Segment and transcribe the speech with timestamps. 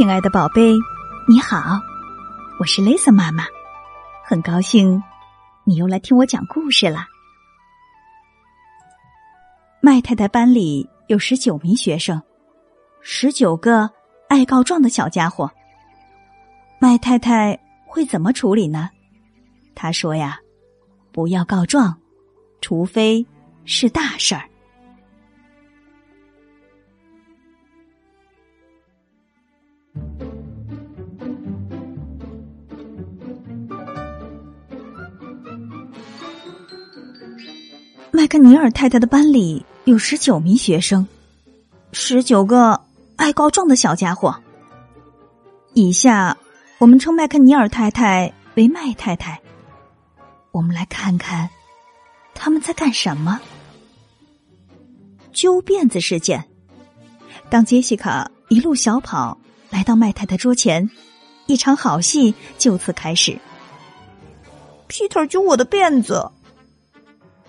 [0.00, 0.78] 亲爱的宝贝，
[1.28, 1.78] 你好，
[2.58, 3.44] 我是 Lisa 妈妈，
[4.24, 5.02] 很高兴
[5.62, 7.04] 你又来听我讲故事了。
[9.82, 12.22] 麦太太班里有十九名学生，
[13.02, 13.90] 十九个
[14.30, 15.52] 爱告状的小家伙。
[16.78, 18.88] 麦太太会怎么处理呢？
[19.74, 20.38] 她说呀，
[21.12, 21.94] 不要告状，
[22.62, 23.26] 除非
[23.66, 24.48] 是大事儿。
[38.12, 41.06] 麦克尼尔太太的班里有十九名学生，
[41.92, 42.78] 十九个
[43.16, 44.34] 爱告状的小家伙。
[45.72, 46.36] 以下
[46.78, 49.40] 我们称麦克尼尔太太为麦太太。
[50.52, 51.48] 我们来看看
[52.34, 53.40] 他们在干什么。
[55.32, 56.44] 揪辫子事件。
[57.48, 59.39] 当杰西卡一路小跑
[59.70, 60.90] 来到麦太太桌前，
[61.46, 63.38] 一场好戏就此开始。
[64.88, 66.30] Peter 揪我的辫子。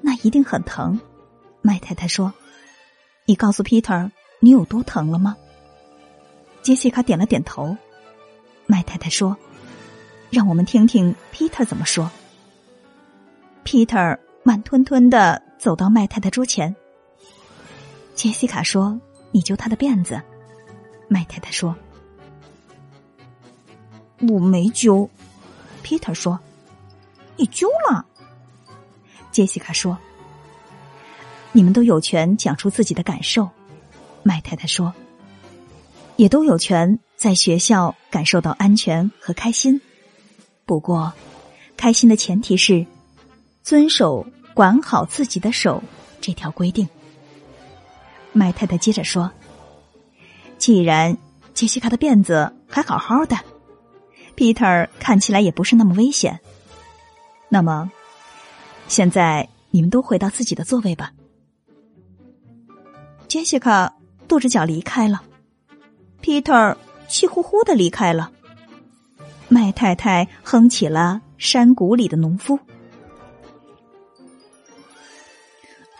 [0.00, 0.98] 那一定很疼，
[1.62, 2.32] 麦太太说
[3.26, 4.10] ：“你告诉 Peter
[4.40, 5.36] 你有多疼了吗？”
[6.62, 7.76] 杰西卡点了点头。
[8.66, 9.36] 麦太太说
[10.30, 12.10] ：“让我们听听 Peter 怎么说。
[13.64, 16.74] ”Peter 慢吞吞的走到麦太太桌前。
[18.14, 20.20] 杰西卡说：“你揪他的辫子。”
[21.08, 21.76] 麦太太说
[24.20, 25.08] ：“我没揪。
[25.84, 26.38] ”Peter 说
[27.36, 28.04] ：“你揪了。”
[29.30, 29.96] 杰西卡说
[31.52, 33.48] ：“你们都有权讲出自己的感受。”
[34.24, 34.92] 麦太太说
[36.16, 39.80] ：“也都有权在学校感受到安全和开心。
[40.66, 41.12] 不过，
[41.76, 42.84] 开心的前提是
[43.62, 45.82] 遵守‘管好自己的手’
[46.20, 46.88] 这条规定。”
[48.32, 49.30] 麦太太接着说
[50.58, 51.16] ：“既然
[51.54, 53.36] 杰西卡的辫子还好好的
[54.38, 56.38] ，Peter 看起来也不是那么危险，
[57.48, 57.90] 那么……”
[58.86, 61.12] 现在你们都回到自己的座位吧。
[63.26, 63.92] 杰西卡
[64.28, 65.22] 跺着脚离开了
[66.22, 66.76] ，Peter
[67.08, 68.30] 气呼呼的离开了。
[69.48, 72.56] 麦太太哼起了《山谷里的农夫》。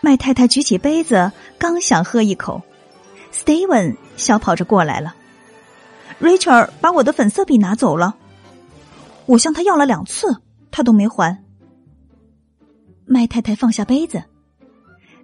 [0.01, 2.61] 麦太太举起杯子，刚想喝一口
[3.33, 5.13] ，Steven 小跑着过来了。
[6.21, 8.15] Richard 把我的粉色笔拿走了，
[9.29, 10.41] 我向他要了两次，
[10.71, 11.43] 他都没还。
[13.05, 14.23] 麦太太放下杯子，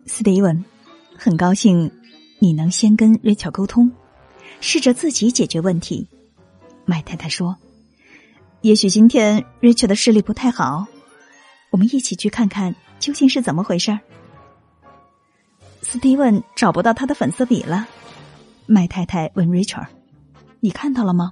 [0.06, 0.64] 斯蒂文，
[1.18, 1.92] 很高兴
[2.38, 3.92] 你能先跟瑞乔沟通，
[4.62, 6.08] 试着自己解决问题。
[6.86, 7.58] 麦太太说
[8.62, 10.86] ：“也许今天瑞乔的视力不太好，
[11.72, 13.98] 我们一起去看看究竟是怎么回事。”
[15.82, 17.88] 斯蒂文找不到他的粉色笔了，
[18.68, 19.84] 麦太太问瑞乔
[20.62, 21.32] ：“你看到了吗？”“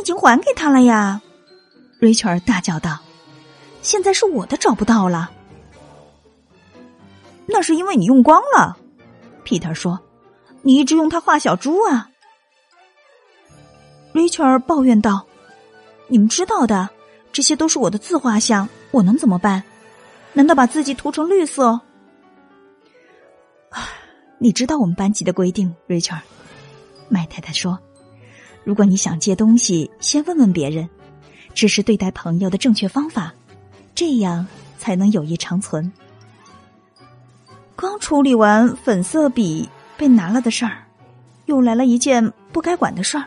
[0.00, 1.20] 已经还给他了呀！”
[2.00, 2.98] 瑞乔大叫道。
[3.80, 5.30] 现在是我的找不到了，
[7.46, 8.76] 那是因为你用光了。
[9.44, 9.98] Peter 说
[10.62, 12.10] ：“你一直用它画小猪啊。
[14.12, 15.24] ”Richard 抱怨道
[16.08, 16.90] ：“你们知道的，
[17.32, 19.62] 这些都是我的自画像，我能怎么办？
[20.32, 21.80] 难道把自己涂成绿色？”
[24.38, 26.22] 你知道我们班级的规定，Richard。
[27.08, 27.78] 麦太太说
[28.68, 30.86] ：“如果你想借东西，先问问别人，
[31.54, 33.32] 这是对待朋友的正确方法。”
[33.96, 34.46] 这样
[34.76, 35.90] 才能友谊长存。
[37.74, 40.84] 刚处理完粉色笔被拿了的事儿，
[41.46, 43.24] 又来了一件不该管的事儿。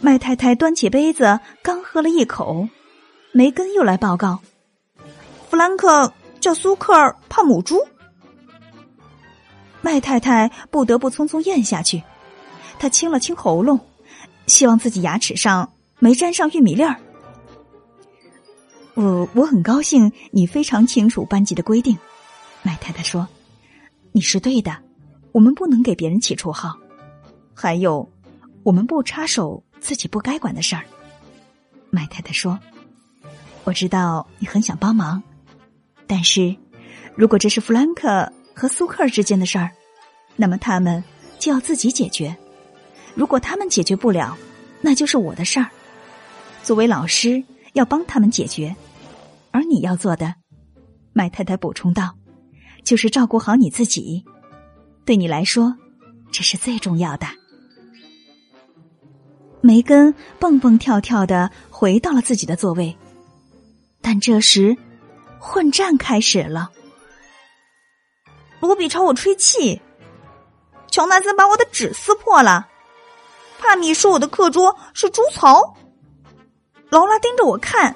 [0.00, 2.66] 麦太太端起杯子，刚喝了一口，
[3.32, 4.40] 梅根又来报告：
[5.50, 6.10] 弗兰克
[6.40, 7.76] 叫苏克尔怕母猪。
[9.82, 12.02] 麦太太不得不匆匆咽下去，
[12.78, 13.78] 他清了清喉咙，
[14.46, 16.96] 希望自己牙齿上没沾上玉米粒儿。
[18.94, 21.96] 我我很高兴你非常清楚班级的规定，
[22.62, 23.26] 麦太太说
[24.12, 24.76] ：“你是对的，
[25.32, 26.76] 我们不能给别人起绰号，
[27.54, 28.06] 还有，
[28.62, 30.84] 我们不插手自己不该管的事儿。”
[31.88, 32.58] 麦太太说
[33.64, 35.22] ：“我知道你很想帮忙，
[36.06, 36.54] 但是
[37.14, 39.70] 如果这是弗兰克和苏克尔之间的事儿，
[40.36, 41.02] 那么他们
[41.38, 42.36] 就要自己解决。
[43.14, 44.36] 如果他们解决不了，
[44.80, 45.68] 那就是我的事儿。
[46.62, 47.42] 作为老师。”
[47.72, 48.76] 要帮他们解决，
[49.50, 50.34] 而你要做的，
[51.14, 52.14] 麦太太补充道，
[52.84, 54.22] 就是照顾好你自己。
[55.06, 55.74] 对你来说，
[56.30, 57.26] 这是最重要的。
[59.62, 62.94] 梅根蹦蹦跳跳的回到了自己的座位，
[64.02, 64.76] 但这时
[65.38, 66.70] 混战开始了。
[68.60, 69.80] 罗比朝我吹气，
[70.90, 72.68] 乔纳森把我的纸撕破了，
[73.62, 75.76] 帕米说我的课桌是猪槽。
[76.90, 77.94] 劳拉盯着我看，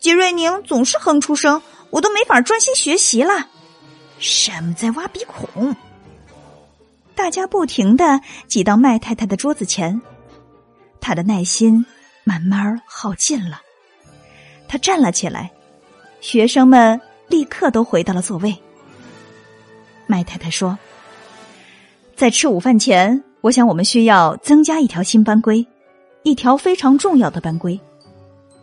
[0.00, 3.48] 杰瑞宁总是哼出声，我都没法专心学习了。
[4.18, 5.74] 什么在挖鼻孔？
[7.14, 10.02] 大家不停的挤到麦太太的桌子前，
[11.00, 11.86] 他的耐心
[12.24, 13.62] 慢慢耗尽了。
[14.68, 15.50] 他站了起来，
[16.20, 18.56] 学生们立刻都回到了座位。
[20.06, 20.76] 麦太太说
[22.16, 25.66] ：“在吃午饭前，我想我们需要增加一条新班规，
[26.22, 27.78] 一条非常重要的班规。”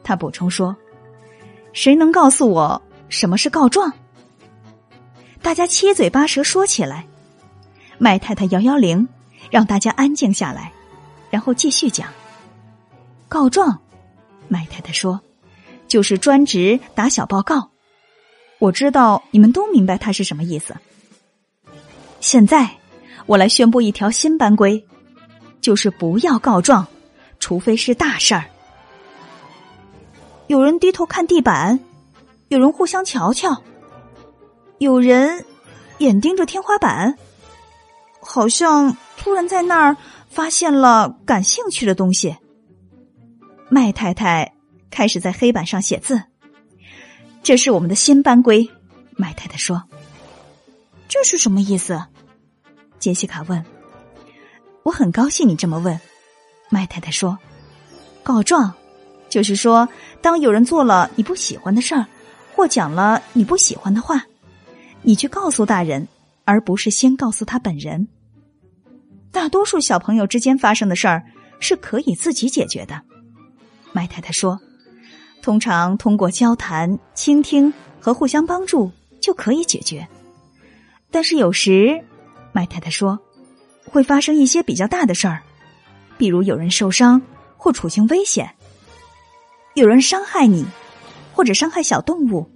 [0.03, 0.75] 他补充说
[1.73, 3.91] ：“谁能告诉我什么是告状？”
[5.41, 7.05] 大家七嘴八舌说起来。
[7.97, 9.07] 麦太太摇摇铃，
[9.49, 10.71] 让大家安静下来，
[11.31, 12.07] 然后继续讲。
[13.27, 13.79] 告状，
[14.47, 15.19] 麦太太说
[15.89, 17.71] ：“就是专职打小报告。”
[18.59, 20.75] 我知道你们都明白他是什么意思。
[22.19, 22.76] 现在，
[23.27, 24.83] 我来宣布一条新班规，
[25.61, 26.87] 就是不要告状，
[27.39, 28.45] 除非是大事儿。
[30.47, 31.79] 有人低头看地板，
[32.47, 33.61] 有人互相瞧瞧，
[34.77, 35.45] 有人
[35.97, 37.17] 眼盯着天花板。
[38.21, 39.97] 好像突然在那儿
[40.29, 42.35] 发现了感兴趣的东西。
[43.69, 44.53] 麦太太
[44.89, 46.21] 开始在黑板上写字。
[47.43, 48.69] 这是我们的新班规，
[49.11, 49.83] 麦太太说。
[51.07, 52.01] 这是什么意思？
[52.99, 53.63] 杰西卡问。
[54.83, 55.99] 我很高兴你这么问，
[56.69, 57.37] 麦太太说。
[58.23, 58.73] 告状，
[59.29, 59.87] 就是说，
[60.21, 62.05] 当有人做了你不喜欢的事儿，
[62.55, 64.25] 或讲了你不喜欢的话，
[65.01, 66.07] 你去告诉大人，
[66.43, 68.07] 而不是先告诉他本人。
[69.31, 71.23] 大多数小朋友之间发生的事儿
[71.59, 73.01] 是可以自己解决的，
[73.93, 74.59] 麦太太说，
[75.41, 78.91] 通常通过交谈、倾听和互相帮助
[79.21, 80.05] 就可以解决。
[81.11, 82.03] 但是有时，
[82.57, 83.19] 麦太太说，
[83.85, 85.43] 会发生一些比较大的事儿，
[86.17, 87.21] 比如有人受伤
[87.55, 88.49] 或处境危险，
[89.75, 90.65] 有人伤害你，
[91.35, 92.49] 或者伤害小动物，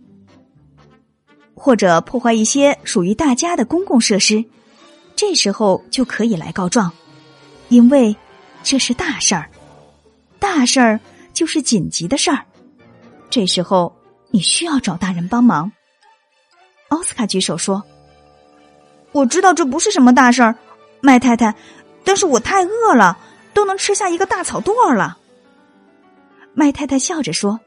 [1.53, 4.43] 或者破坏一些属于大家的公共设施。
[5.15, 6.91] 这时候就可以来告状，
[7.69, 8.15] 因为
[8.63, 9.51] 这是大事儿，
[10.39, 10.99] 大事儿
[11.31, 12.43] 就是紧急的事儿。
[13.29, 13.95] 这时候
[14.31, 15.71] 你需要找大人帮忙。
[16.89, 17.83] 奥斯卡举手说
[19.11, 20.55] ：“我知道这不是什么大事儿，
[21.01, 21.53] 麦太太，
[22.03, 23.17] 但是我太饿了，
[23.53, 25.17] 都能吃下一个大草垛了。”
[26.53, 27.59] 麦太太笑着说：“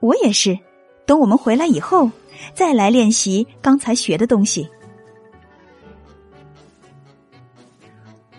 [0.00, 0.58] 我也是，
[1.06, 2.10] 等我们回来以后，
[2.54, 4.68] 再来练习刚才学的东西。”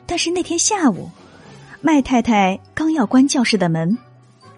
[0.07, 1.10] 但是那天下午，
[1.81, 3.98] 麦太太刚要关教室的门，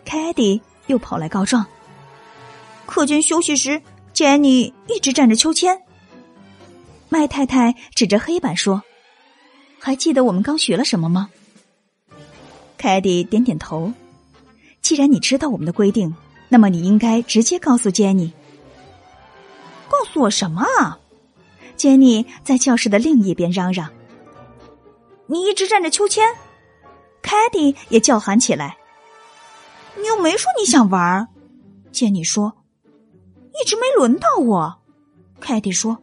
[0.05, 1.65] 凯蒂又跑来告状。
[2.85, 3.81] 课间休息时，
[4.13, 5.81] 杰尼一直站着秋千。
[7.09, 8.83] 麦太太指着黑板说
[9.79, 11.29] ：“还记得我们刚学了什么吗？”
[12.77, 13.91] 凯蒂点点头。
[14.81, 16.15] 既然你知道我们的规定，
[16.47, 18.31] 那么你应该直接告诉杰尼。
[19.89, 20.99] 告诉我什么啊？
[21.75, 23.89] 杰尼在教室的另一边嚷嚷。
[25.25, 26.25] 你一直站着秋千，
[27.21, 28.77] 凯蒂也叫喊起来。
[29.97, 31.27] 你又没说你想玩，
[31.91, 32.53] 杰尼说，
[33.59, 34.79] 一直没轮到我。
[35.39, 35.97] 凯蒂说：“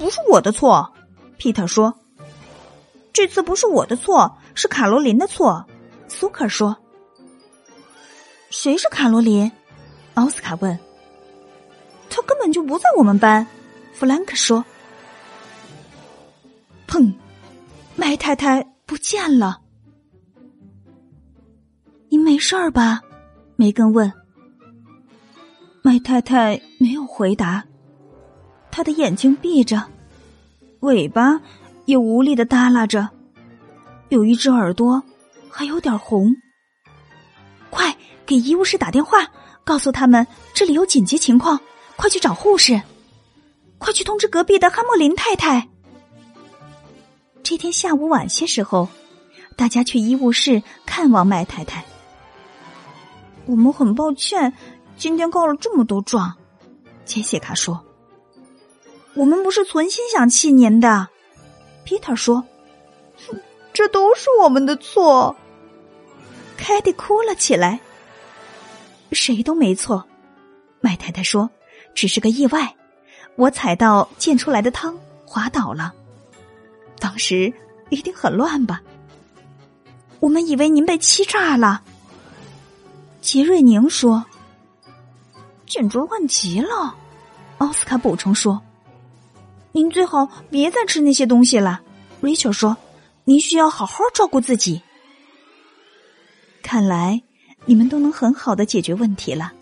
[0.00, 0.90] 不是我的错。”
[1.36, 1.94] 皮特说
[3.12, 5.66] ：“这次不是我的错，是卡罗琳的错。”
[6.08, 6.74] 苏克说
[8.48, 9.52] ：“谁是卡罗琳？”
[10.14, 10.78] 奥斯卡问。
[12.08, 13.46] “他根本就不在我们班。”
[13.92, 14.64] 弗兰克说。
[16.88, 17.12] 砰！
[17.94, 19.60] 麦太太不见了。
[22.08, 23.02] 你没事儿吧？
[23.56, 24.10] 梅根问。
[25.82, 27.64] 麦太太没有回答，
[28.70, 29.84] 他的眼睛闭着，
[30.80, 31.40] 尾巴
[31.84, 33.08] 也无力的耷拉着，
[34.08, 35.02] 有一只耳朵
[35.50, 36.34] 还有点红。
[37.68, 39.26] 快给医务室打电话，
[39.64, 41.60] 告诉他们这里有紧急情况，
[41.96, 42.80] 快去找护士，
[43.78, 45.68] 快去通知隔壁的哈莫林太太。
[47.42, 48.88] 这天下午晚些时候，
[49.56, 51.84] 大家去医务室看望麦太太。
[53.46, 54.52] 我们很抱歉，
[54.96, 56.32] 今天告了这么多状。
[57.04, 57.84] 杰西卡说
[59.14, 61.08] ：“我们不是存心想气您的。”
[61.84, 62.44] 皮特说
[63.72, 65.34] ：“这都是我们的错。”
[66.56, 67.80] 凯蒂哭了起来。
[69.12, 70.04] 谁都没错，
[70.80, 71.50] 麦太太说
[71.94, 72.76] ：“只是个意外，
[73.34, 75.92] 我踩到溅出来的汤，滑倒了。”
[77.00, 77.52] 当时
[77.88, 78.80] 一定很乱吧？
[80.20, 81.82] 我们以为您被欺诈了。
[83.20, 84.24] 杰瑞宁说
[85.66, 86.94] ：“简直乱极了。”
[87.58, 88.62] 奥斯卡补充说
[89.72, 91.80] ：“您最好别再吃那些东西了。”
[92.20, 92.76] 瑞秋说
[93.24, 94.82] ：“您需要好好照顾自己。
[96.62, 97.22] 看来
[97.64, 99.52] 你们都能很好的解决问题了。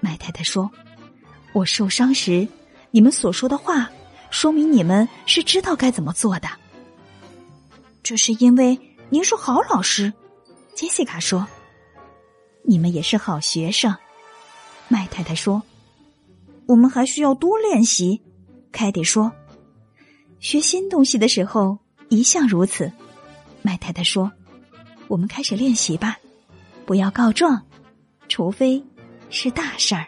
[0.00, 0.70] 麦太太说
[1.52, 2.46] ：“我受伤时，
[2.90, 3.90] 你们所说的话，
[4.30, 6.48] 说明你们是知道该怎么做的。
[8.02, 8.78] 这是因为
[9.10, 10.12] 您是好老师。”
[10.74, 11.46] 杰西卡说
[12.64, 13.94] ：“你们也是好学生。”
[14.88, 15.62] 麦太太说
[16.66, 18.22] ：“我们还需要多练习。”
[18.72, 19.30] 凯蒂说
[20.40, 22.90] ：“学新东西的时候一向如此。”
[23.62, 24.32] 麦太太说
[25.06, 26.16] ：“我们开始练习吧，
[26.84, 27.64] 不要告状，
[28.28, 28.82] 除非
[29.30, 30.06] 是大事儿。”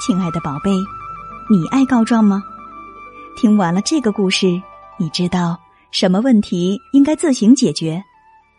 [0.00, 0.70] 亲爱的宝贝，
[1.50, 2.42] 你爱告状吗？
[3.34, 4.60] 听完了这个故事，
[4.98, 5.58] 你知道
[5.90, 8.04] 什么问题应该自行解决，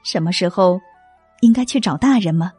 [0.03, 0.81] 什么时候
[1.41, 2.51] 应该去找大人吗？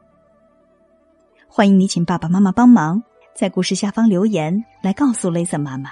[1.49, 3.03] 欢迎你请爸爸妈妈帮忙，
[3.35, 5.91] 在故事下方留言来告诉雷森妈妈。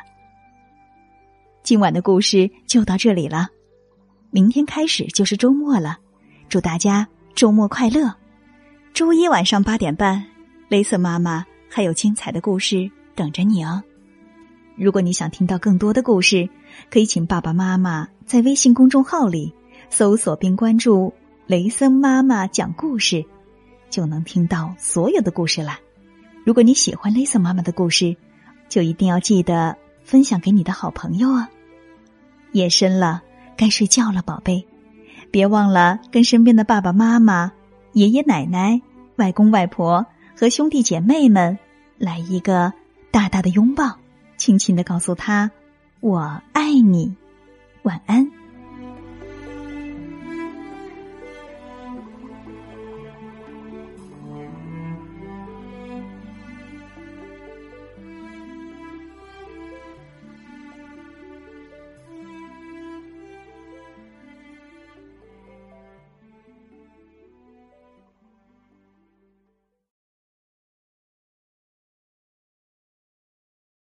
[1.64, 3.48] 今晚的故事就到这里了，
[4.30, 5.98] 明天开始就是周末了，
[6.48, 7.04] 祝大家
[7.34, 8.14] 周末快乐！
[8.94, 10.24] 周一晚上八点半，
[10.68, 11.44] 雷森妈妈。
[11.70, 13.82] 还有精彩的故事等着你哦！
[14.78, 16.48] 如果你想听到更多的故事，
[16.90, 19.52] 可以请爸爸妈妈在微信公众号里
[19.90, 21.12] 搜索并关注
[21.46, 23.24] “雷森妈妈讲故事”，
[23.90, 25.80] 就能听到所有的故事啦。
[26.44, 28.16] 如果你喜欢雷森妈妈的故事，
[28.68, 31.50] 就一定要记得分享给你的好朋友啊！
[32.52, 33.22] 夜深了，
[33.56, 34.64] 该睡觉了，宝贝，
[35.30, 37.52] 别忘了跟身边的爸爸妈妈、
[37.92, 38.80] 爷爷奶奶、
[39.16, 40.06] 外公外婆。
[40.40, 41.58] 和兄弟姐妹们
[41.98, 42.72] 来一个
[43.10, 43.98] 大大的拥抱，
[44.38, 45.50] 轻轻的告诉他
[46.00, 47.14] ：“我爱你，
[47.82, 48.30] 晚安。”